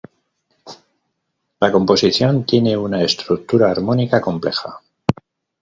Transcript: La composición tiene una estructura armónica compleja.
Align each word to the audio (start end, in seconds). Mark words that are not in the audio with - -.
La 1.59 1.71
composición 1.71 2.43
tiene 2.43 2.75
una 2.75 3.03
estructura 3.03 3.69
armónica 3.69 4.19
compleja. 4.19 4.79